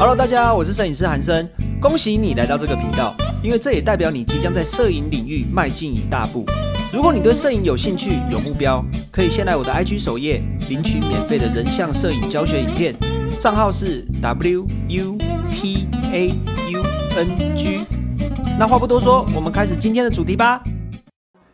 [0.00, 1.46] Hello，大家好，我是摄影师韩生，
[1.78, 6.46] 恭喜你来到这个频道，因为这也代表你即将在摄影领域迈进一大步。
[6.90, 8.82] 如果你对摄影有兴趣、有目标，
[9.12, 12.96] 可以先来我的 IG 首页领取免费的人像摄影教学影片，
[13.38, 15.18] 账号是 W U
[15.50, 16.28] P A
[16.70, 16.82] U
[17.18, 17.84] N G。
[18.58, 20.62] 那话不多说，我们开始今天的主题吧。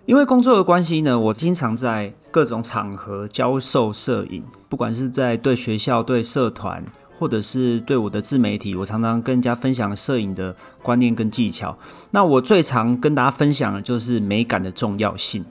[0.04, 6.84] 因为工作的关系呢，我经常在各种场合教授摄影，不管是在对学校、对社团。
[7.18, 11.76] 或者是对我的自媒体，我常常跟人家分享摄影的观念跟技巧。
[12.10, 15.44] 那我最常跟大家分享的就是美感的重要性，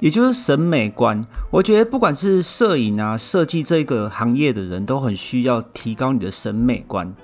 [0.00, 1.22] 也就是审美观。
[1.50, 7.14] 我觉得不管是摄影啊、设计这个行业的人都很需要提高你的审美观，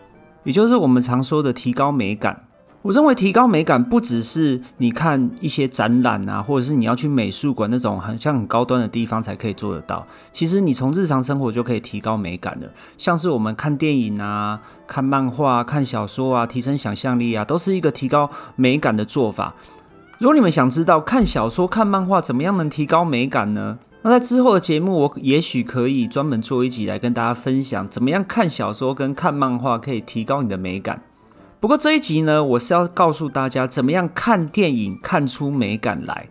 [0.45, 2.46] 也就是我们常说的提高美感。
[2.87, 10.07] 我认为提高美感不只是你看一些展览啊，或者是你要去美术馆那种很像很高端的地方才可以做得到。
[10.31, 19.57] 其实你从日常生活就可以提高美感的，像是我们看电影啊、看漫画、看小说啊，提升想象力啊，都是一个提高美感的做法。
[20.19, 23.81] 如果你们想知道看小说、看漫画怎么样能提高美感呢？
[24.03, 31.03] 那在之后的节目，我也许可以专门做一集来跟大家分享，怎么样看小说跟看漫画可以提高你的美感。
[31.67, 36.29] 不过这一集呢，我是要告诉大家怎么样看电影看出美感来。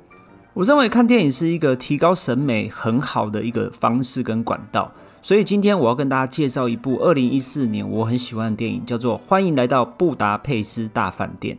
[0.53, 4.89] 我认为看电影是一个提高审美很好的一个方式跟管道，
[5.21, 11.57] 所以今天我要跟大家介绍一部二零一四年我很喜欢的电影，叫做《欢迎来到布达佩斯大饭店》。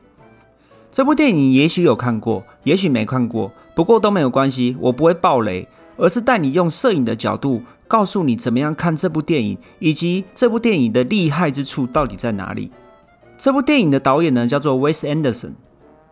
[0.91, 12.71] 这部电影也许有看过，也许没看过，不过都没有关系，我不会爆雷，而是带你用摄影的角度，告诉你怎么样看这部电影，以及这部电影的厉害之处到底在哪里。
[13.39, 15.53] 这部电影的导演呢，叫做 Wes Anderson，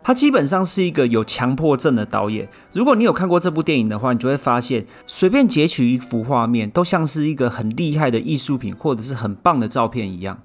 [0.03, 2.47] 他基本上是一个有强迫症的导演。
[2.71, 10.39] 如果你有看过这部电影的话，你就会发现，随便截取一幅画面，都像是一个很厉害的艺术品，或者是很棒的照片一样。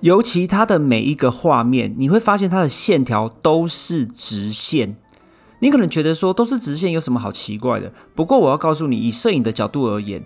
[0.00, 4.96] 尤其他的每一个画面，你会发现它的线条都是直线。
[5.58, 7.92] 你可能觉得说，都是直线有什么好奇怪的？
[8.14, 10.24] 不过我要告诉你，以摄影的角度而言。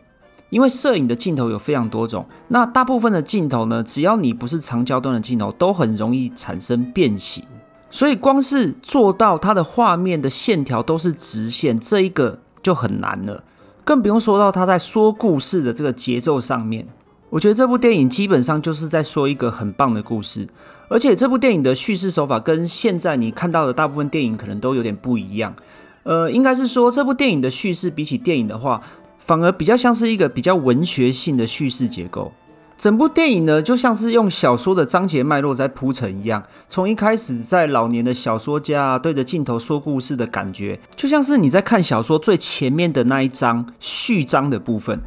[0.53, 7.43] 因为摄影的镜头有非常多种，那大部分的镜头呢，只要你不是长焦段的镜头，都很容易产生变形。
[7.89, 13.43] 所以光是做到它的画面的线条都是直线，这一个就很难了。
[13.83, 16.87] 更不用说到他在说故事的这个节奏上面。
[17.31, 20.47] 我觉得这部电影基本上就是在说一个很棒的故事，
[20.91, 25.55] 而且这部电影的叙事手法跟现在你看到的大部分电影可能都有点不一样。
[26.03, 28.83] 呃，应该是说这部电影的叙事比起电影的话。
[29.25, 32.33] 反而比较像是一个比较文学性的叙事结构，
[32.77, 44.99] 整部电影呢就像是用小说的章节脉络在铺陈一样，从一开始在老年的小说家对着镜头说故事的感觉，就像是你在看小说最前面的那一章序章的部分。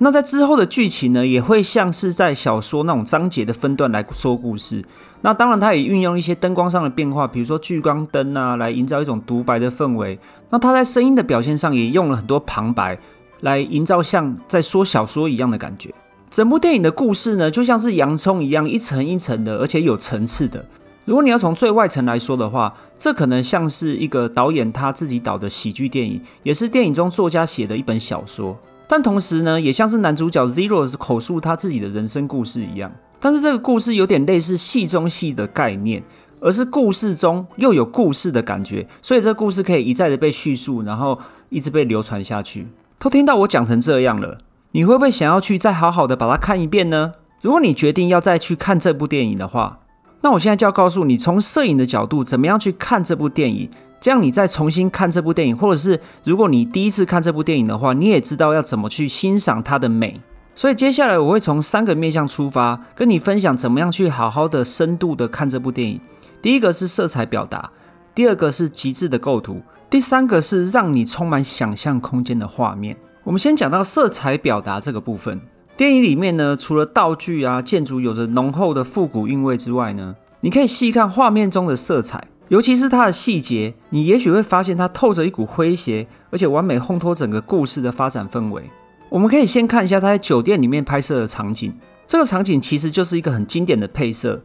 [0.00, 4.84] 那在之后的剧情呢，也会像是在小说那种章节的分段来说故事。
[5.22, 10.16] 那当然，它也运用一些灯光上的变化，比如说聚光灯啊，来营造一种独白的氛围。
[10.50, 12.96] 那它在声音的表现上也用了很多旁白。
[13.40, 15.92] 来营造像在说小说一样的感觉。
[16.30, 20.64] 整部电影的故事呢，就像是洋葱一样一层一层的，而且有层次的。
[21.06, 28.54] 如果你要从最外层来说的话，这可能像是一个导演他自己导的喜剧电影，也是电影中作家写的一本小说。
[28.86, 32.92] 但同时呢，也像是男主角 Zero 口述他自己的人生故事一样。
[33.18, 36.02] 但是这个故事有点类似戏中戏的概念，
[36.40, 41.18] 而是故事中又有故事的感觉，所以这个故事可以一再的被叙述，然后
[41.48, 42.66] 一直被流传下去。
[43.00, 44.38] 都听到我讲成这样了，
[44.72, 47.12] 你会不会想要去再好好的把它看一遍呢？
[47.40, 49.78] 如果你决定要再去看这部电影的话，
[50.22, 53.70] 那我现在就要告诉你，从摄影的角度怎么样去看这部电影，
[54.00, 60.20] 这样你再重新看这部电影，或者是如果你第一次看这部电影的话，你也知道要怎么去欣赏它的美。
[60.56, 66.00] 所以接下来我会从三个面向出发，跟你分享怎么样去好好的深度的看这部电影。
[66.42, 67.70] 第一个是色彩表达，
[68.12, 69.62] 第二个是极致的构图。
[69.90, 72.94] 第三个是让你充满想象空间的画面。
[73.24, 75.40] 我们先讲到色彩表达这个部分。
[75.78, 88.68] 电影里面呢，除了道具啊、建筑有着浓厚的复古韵味之外呢，你可以细看画面中的色彩，尤其是它的细节，你也许会发现它透着一股诙谐，而且完美烘托整个故事的发展氛围。
[89.08, 91.72] 我们可以先看一下他在酒店里面拍摄的场景，
[92.06, 94.42] 这个场景其实就是一个很经典的配色。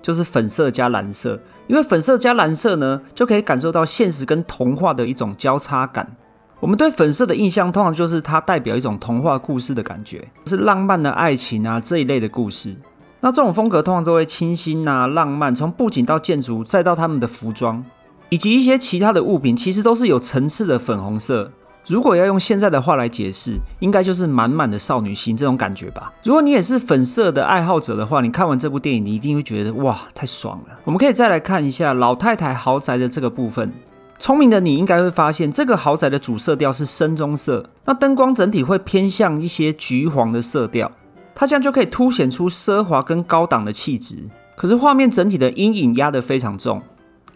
[0.00, 6.16] 就是粉色加蓝色，因为粉色加蓝色呢，就可以感受到现实跟童话的一种交叉感。
[6.60, 12.74] 我们对粉色的印象，通常就是它代表一种童话故事的感觉，是浪漫的爱情啊这一类的故事。
[13.20, 17.84] 那这种风格通常都会清新啊浪漫，从布景到建筑，再到他们的服装，
[18.28, 21.52] 以及一些其他的物品，其实都是有层次的粉红色。
[21.88, 26.12] 如果要用现在的话来解释，应该就是满满的少女心这种感觉吧。
[26.22, 30.78] 如果你也是粉色的爱好者的话，你看完这部电影，你一定会觉得哇，太爽了。
[30.84, 33.72] 我们可以再来看一下老太太豪宅的这个部分。
[34.18, 40.92] 聪明的你应该会发现，这个豪宅的主色调是深棕色，那灯光整体会偏向一些橘黄的色调，
[41.34, 44.16] 它这样就可以凸显出奢华跟高档的气质。
[44.56, 46.82] 可是画面整体的阴影压得非常重，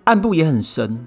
[0.04, 1.06] 暗部也很深。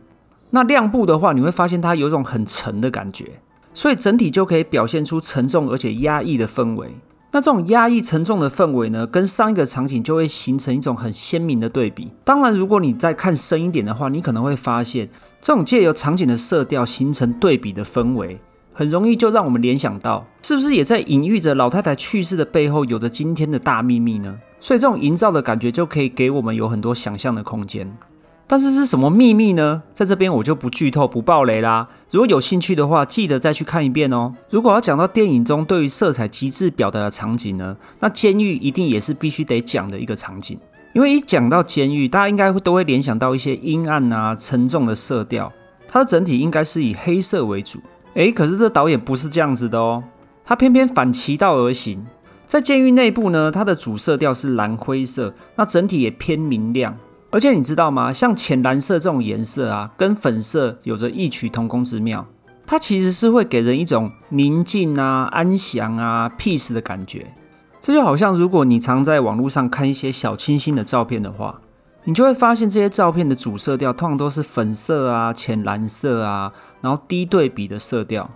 [0.52, 3.42] 那亮部的话，你会发现它有种很沉的感觉，
[3.74, 6.96] 所以整体就可以表现出沉重而且压抑的氛围。
[7.32, 12.10] 那这种压抑沉重的氛围呢，跟上一个场景就会形成一种很鲜明的对比。
[12.24, 15.10] 当然，如果你再看深一点的话，你可能会发现，
[15.42, 18.40] 这种借由场景的色调形成对比的氛围，
[18.72, 24.40] 很容易就让我们联想到，是不是也在隐喻着老太太去世的背后有着今天的大秘密呢？
[24.62, 27.98] 所以这种营造的感觉就可以给我们有很多想象的空间。
[28.48, 29.82] 但是是什么秘密呢？
[29.92, 31.88] 在这边我就不剧透、不爆雷啦。
[32.12, 34.34] 如果有兴趣的话，记得再去看一遍哦。
[34.52, 40.60] 如果要讲到电影中对于色彩极致表达的场景呢，那监狱一定也是必须得讲的一个场景。
[40.94, 45.52] 因为一讲到监狱，大家应该会都会联想到一些阴暗啊、沉重的色调。
[45.88, 47.80] 它的整体应该是以黑色为主。
[48.14, 50.04] 诶，可是这导演不是这样子的哦，
[50.46, 52.06] 他偏偏反其道而行。
[52.46, 56.96] 在监狱内部呢，它的主色调是蓝灰色，那整体也偏明亮。
[57.36, 58.14] 而且你知道吗？
[58.14, 62.26] 像浅蓝色这种颜色啊，跟粉色有着异曲同工之妙。
[62.66, 67.34] 它其实是会给人一种宁静啊、安详啊、peace 的感觉。
[67.82, 71.60] 这就好像如果你常在网络上看一些小清新的照片的话，
[72.06, 78.30] 你就会发现这些照片的主色调通常都是粉色啊、浅蓝色啊，然后低对比的色调。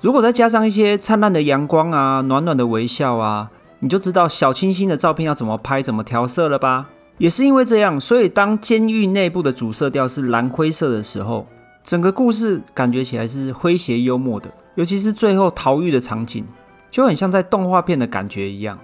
[0.00, 6.88] 如果再加上一些灿烂的阳光啊、暖暖的微笑啊，你就知道小清新的照片要怎么拍、怎么调色了吧？
[7.20, 11.46] 也是因为这样，所以当监狱内部的主色调是蓝灰色的时候，
[11.84, 14.50] 整个故事感觉起来是诙谐幽默的。
[14.74, 16.46] 尤其是最后逃狱的场景，
[16.90, 18.78] 就很像在动画片的感觉一样。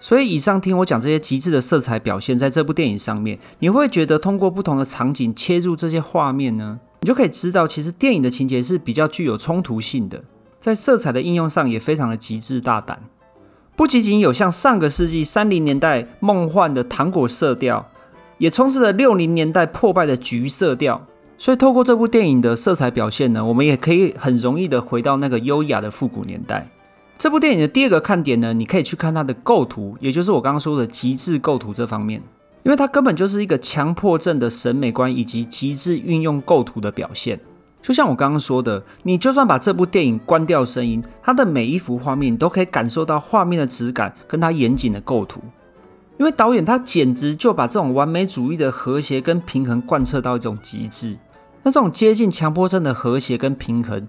[0.00, 10.24] 所以以上听我讲这些极致的色彩表现，在这部电影上面，你会觉得通过不同的场景切入这些画面呢，你就可以知道，其实电影的情节是比较具有冲突性的，
[10.58, 13.02] 在色彩的应用上也非常的极致大胆。
[13.76, 17.86] 不仅仅有像上个世纪三零年代梦幻的糖果色调，
[18.38, 21.06] 也充斥着六零年代破败的橘色调。
[21.36, 26.70] 所以透过这部电影的色彩表现呢，我们也可以很容易的回到那个优雅的复古年代。
[27.18, 32.22] 这部电影的第二个看点呢，你可以去看它的构图，也就是我刚刚说的极致构图这方面，
[32.62, 37.38] 因为它根本就是一个强迫症的审美观以及极致运用构图的表现。
[37.86, 45.40] 就像我刚刚说的，你就算把这部电影关掉声音，它的每一幅画面你都可以感受到画面的质感跟它严谨的构图。
[46.18, 51.16] 因为导演他简直就把这种完美主义的和谐跟平衡贯彻到一种极致。
[51.62, 54.08] 那这种接近强迫症的和谐跟平衡，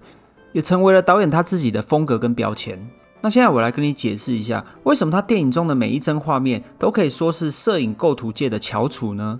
[0.50, 2.76] 也成为了导演他自己的风格跟标签。
[3.20, 9.38] 那现在我来跟你解释一下，为什么他电影中的每一帧画面都可以说是摄影构图界的翘楚呢？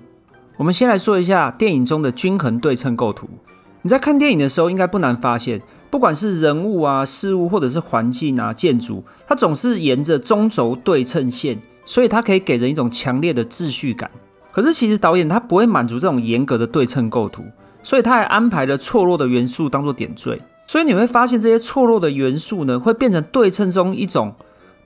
[0.56, 3.28] 我们先来说一下电影中的均衡对称构图。
[3.82, 14.10] 你在看电影的时候，应该不难发现，不管是人物啊、事物，或者是环境啊、建筑，它总是沿着中轴对称线，所以它可以给人一种强烈的秩序感。
[14.50, 17.44] 可是其实导演他不会满足这种严格的对称构图，
[17.82, 20.40] 所以他还安排了错落的元素当做点缀。
[20.66, 24.34] 所以你会发现这些错落的元素呢，会变成对称中一种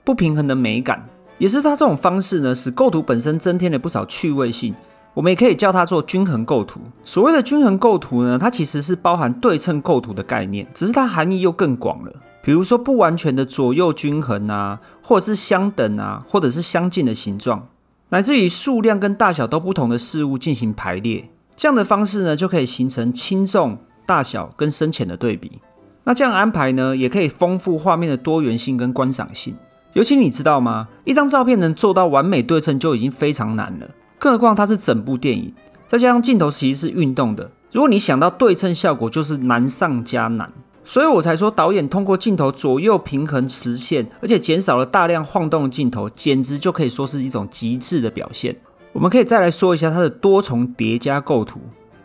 [0.03, 1.09] 不平衡的美感，
[1.39, 4.75] 也是他这种方式呢，使构图本身增添了不少趣味性。
[5.13, 6.79] 我们也可以叫它做均衡构图。
[7.03, 12.11] 所谓的均衡构图呢，它其实是包含对称构图的概念，只是它含义又更广了。
[12.41, 17.67] 比如说不完全的左右均衡啊，或者是相等啊，或者是相近的形状，
[18.09, 25.61] 乃至于数量跟大小都不同的事物进行排列，这样的方式呢，就可以形成轻重、大小跟深浅的对比。
[26.03, 29.55] 那这样安排呢，也可以丰富画面的多元性跟观赏性。
[29.93, 30.89] 尤其你知道吗？
[31.05, 33.87] 一张照片能做到完美对称就已经非常难了。
[34.23, 35.53] 更何况它是整部电影，
[35.85, 37.51] 再加上镜头其实是运动的。
[37.73, 40.49] 如果你想到对称效果，就是难上加难。
[40.85, 48.55] 所以我才说，导演通过镜头左右平衡实现，而且减少了大量晃动镜头，简直就可以说是一种极致的表现。
[48.93, 51.59] 我们可以再来说一下它的多重叠加构图。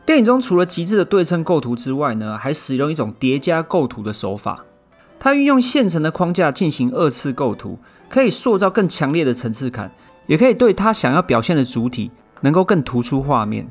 [0.04, 4.64] 电影中除了极致的对称构图之外呢，还使用一种叠加构图的手法。
[5.20, 9.92] 它运用现成的框架进行二次构图，可以塑造更强烈的层次感。
[10.28, 13.68] 也可以对他想要表现的主体能够更突出画面。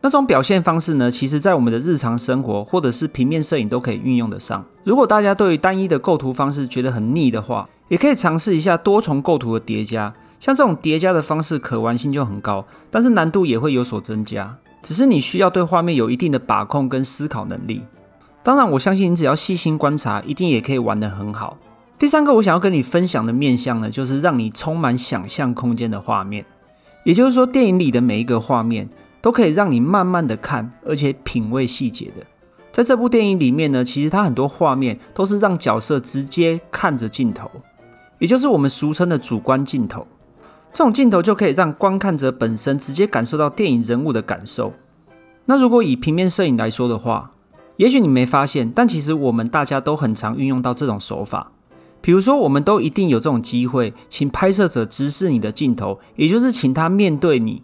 [0.00, 4.62] 那种表现方式呢，其实在我们的日常生活或者是平面摄影都可以运用得上。
[4.84, 10.14] 如果大家对于单一的构图方式觉得很腻的话，也可以尝试一下多重构图的叠加。
[10.38, 14.54] 像这种叠加的方式，可玩性就很高，但是难度也会有所增加。
[14.82, 17.82] 只是你需要对画面有一定的把控跟思考能力。
[18.42, 21.56] 当然，我相信你只要细心观察，一定也可以玩得很好。
[21.96, 26.44] 第三个，我想要跟你分享的面向呢，就是让你充满想象空间的画面。
[27.04, 28.88] 也就是说，电影里的每一个画面
[29.20, 32.26] 都可以让你慢慢的看，而且品味细节的。
[32.72, 37.48] 在这部电影里面呢，其实它很多画面都是让角色直接看着镜头，
[38.18, 40.06] 也就是我们俗称的主观镜头。
[40.72, 44.72] 这种镜头就可以让观看者本身直接感受到电影人物的感受。
[45.44, 47.30] 那如果以平面摄影来说的话，
[47.76, 51.52] 也许你没发现，但其实我们大家都很常运用到这种手法。
[52.04, 57.62] 比如说，我们都一定有这种机会，请拍摄者直视你的镜头，也就是请他面对你，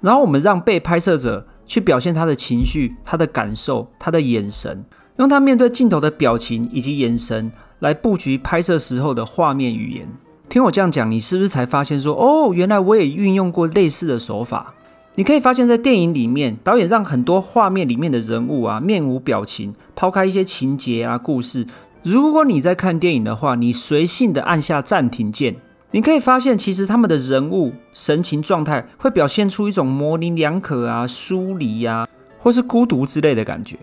[0.00, 4.84] 然后我们让被拍摄者去表现他的情绪、他的感受、他的眼神，
[5.18, 10.08] 用他面对镜头的表情以及眼神来布局拍摄时候的画面语言。
[10.48, 14.74] 听我这样讲，你是不是才发现说，哦，原来我也运用过类似的手法？
[15.14, 21.66] 你可以发现，在电影里面，导演让很多画面里面的人物啊面无表情，抛开一些情节啊故事。
[22.08, 25.56] 如果你在看电影的话，你随性的按下暂停键，
[25.90, 32.06] 你可以发现，其实他们的人物神情状态会表现出一种模棱两可啊、疏离呀，
[32.38, 33.76] 或是孤独之类的感觉。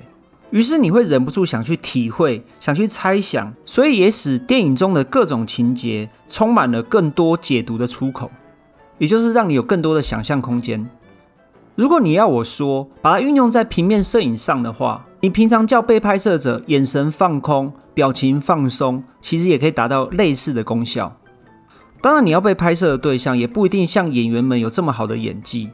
[0.51, 8.32] 于是你会忍不住想去体会，想去猜想，所以也使电影中的各种情节充满了更多解读的出口，
[9.00, 10.89] 也就是让你有更多的想象空间。
[11.75, 21.15] 如果你要我说，把它运用在平面摄影上的话，你平常叫被拍摄者眼神放空、表情放松，其实也可以达到类似的功效。
[22.01, 25.70] 当然，你要被拍摄的对象也不一定像演员们有这么好的演技。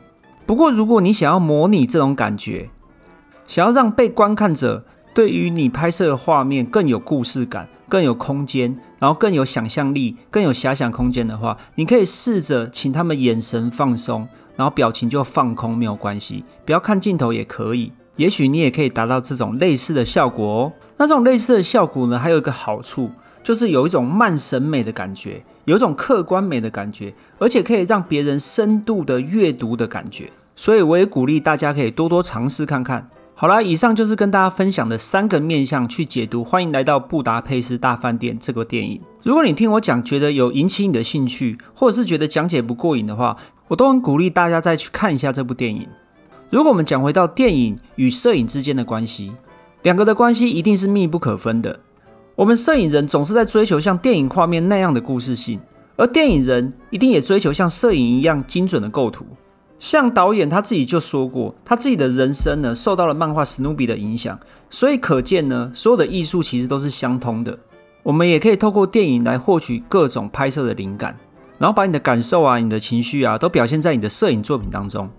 [0.45, 2.69] 不过，如果你想要模拟这种感觉，
[3.47, 14.27] 想要让被观看者对于你拍摄的画面更有故事感、更有空间，然后更有想象力、更有遐想空间的话，你可以试着请他们眼神放松。
[14.55, 17.93] 然后表情就放空，没有关系，不要看镜头也可以。
[18.19, 20.73] 也许你也可以达到这种类似的效果哦。
[20.97, 23.09] 那这种类似的效果呢，还有一个好处，
[23.41, 30.29] 就是有一种慢审美的感觉，有一种客观美的感觉，而且可以让别人深度的阅读的感觉。
[30.53, 33.09] 所以我也鼓励大家可以多多尝试看看。
[33.33, 36.43] 好啦，以上就是跟大家分享的三个面向去解读。
[36.43, 38.99] 欢迎来到布达佩斯大饭店这个电影。
[39.23, 43.37] 如果你听我讲觉得有引起你的兴趣，或者是觉得讲解不过瘾的话，
[43.69, 45.87] 我都很鼓励大家再去看一下这部电影。
[46.49, 49.31] 如果我们讲回到电影与摄影之间的关系，
[49.83, 51.79] 两个的关系一定是密不可分的。
[52.35, 55.59] 我们摄影人总是在追求像电影画面那样的故事性，
[55.95, 59.25] 而电影人一定也追求像摄影一样精准的构图。
[59.77, 64.37] 像导演他自己就说过，他自己的人生呢受到了漫画史努比的影响，
[64.71, 67.59] 所以可见呢，所有的艺术其实都是相通的。
[68.01, 71.15] 我们也可以透过电影来获取各种拍摄的灵感，
[71.59, 75.09] 然后把你的感受啊、你的情绪啊都表现在你的摄影作品当中。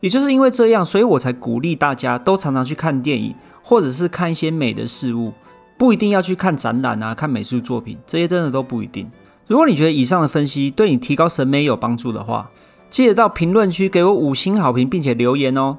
[0.00, 5.32] 也就是因为这样，所以我才鼓励大家都常常去看电影，或者是看一些美的事物，
[5.76, 9.08] 不一定要去看展览啊、看美术作品，这些真的都不一定。
[9.46, 12.50] 如果你觉得以上的分析对你提高审美有帮助的话，
[12.88, 15.76] 记得到评论区给我五星好评，并且留言哦，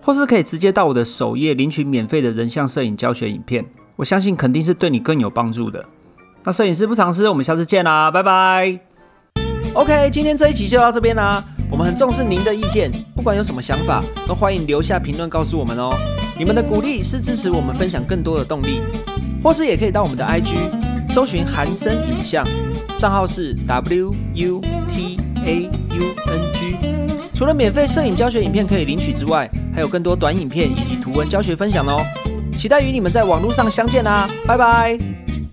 [0.00, 5.84] 或是可以直接到我的首页领取免费的人像摄影教学影片，我相信肯定是对你更有帮助的。
[6.44, 8.80] 那摄影师不藏私，我们下次见啦，拜拜。
[9.74, 11.44] OK，今天这一集就到这边啦。
[11.70, 15.90] 我们很重视您的意见，不管有什么想法，都欢迎留下评论告诉我们哦。
[16.36, 18.80] 你们的鼓励是支持我们分享更多的动力，
[19.42, 20.56] 或是也可以到我们的 IG
[21.12, 22.46] 搜寻韩生影像，
[22.98, 26.76] 账号是 W U T A U N G。
[27.34, 32.04] 除了免费摄影教学影片可以领取之外，还有更多短影片以及图文教学分享哦。
[32.56, 35.07] 期待与你们在网络上相见啦，拜拜。